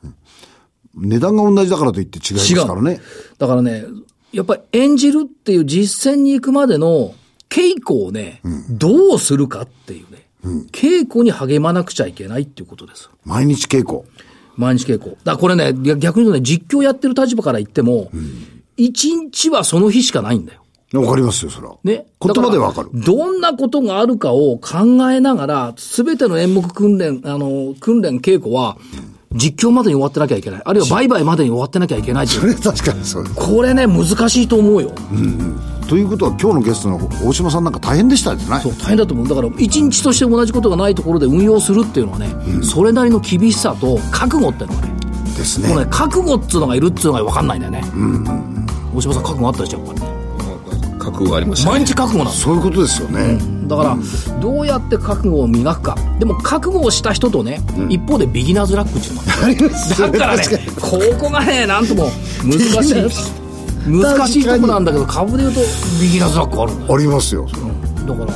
[0.94, 3.00] 値段が同じだからといって違いますからね。
[3.38, 3.84] だからね、
[4.32, 7.14] やっぱり演じるっていう実践に行くまでの
[7.48, 10.26] 稽古をね、どうするかっていうね、
[10.72, 13.10] 稽古に励まなくちゃいけないっていうことです。
[13.24, 14.02] 毎日稽古。
[14.60, 15.16] 毎日稽古。
[15.24, 18.10] だこれね、逆逆に言うとね、実況やってる立場から言っても、
[18.76, 20.60] 一、日はその日しかないんだよ。
[20.92, 21.76] わかりますよ、それは。
[21.84, 22.06] ね。
[22.20, 22.90] 言葉でわかる。
[22.92, 28.76] どんなことがあるかを考えながら、すべての演目訓練、あの、訓練稽古は、
[29.32, 30.62] 実況までに終わってなきゃいけない。
[30.64, 33.36] あるいは売買までに終わってなきゃいけないいうそれは確かにそうです。
[33.36, 34.92] これね、難しいと思うよ。
[35.90, 39.28] ということは、今日のゲストの大島さんなんか大変でしたじゃないそう、大変だと思う。
[39.28, 42.32] だから、一日として同じことがないところで運用するっていうのはね、
[42.62, 44.94] それなりの厳しさと覚悟っていうのがね、
[45.36, 45.74] ですねこ。
[45.74, 47.82] のね、覚悟っつうのがいるっつうのが分かんないんだよね。
[48.94, 50.06] 大島さん覚悟あったでしょ、これね。
[51.00, 51.86] 覚悟ありました、毎ね。
[51.86, 53.40] 日覚悟なんそういうことですよね。
[53.66, 53.96] だから、
[54.40, 55.96] どうやって覚悟を磨くか。
[56.20, 60.44] でも、覚悟をした人とね、一方でビギナーズラックっていうのがある だからね、
[60.80, 62.12] ここがね、なんとも
[62.44, 63.39] 難しい。
[63.86, 65.60] 難しいとこなんだけど、株で言うと
[66.00, 66.94] ビギナーズラックあるんだよ。
[66.94, 67.46] ありますよ。
[67.46, 68.32] だから、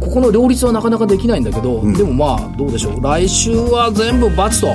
[0.00, 3.02] ここの両立はなかなかできないんだけど、でもまあ、どうでしょう。
[3.02, 4.66] 来週は全部×と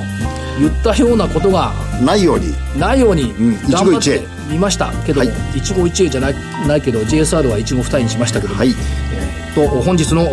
[0.58, 1.72] 言ったようなことが
[2.04, 2.54] ないように。
[2.78, 3.60] ないようにん。
[3.70, 5.58] 頑張って一期一会みましたけども、はい。
[5.58, 6.34] 一期一会じゃない
[6.66, 8.68] ないけど JSR は一期二会にしましたけども、はい。
[8.70, 10.26] えーと本日のお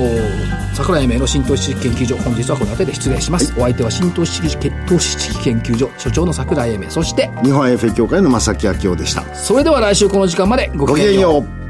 [0.82, 9.24] 桜井英明の新投資知識研究所本日はこの辺りで失礼します、お相手は新投資知識投資知識研究所所長の桜井英明そして日本 FA 協会の正木明夫でした。
[9.36, 11.61] それでは来週この時間までごごきげんよう。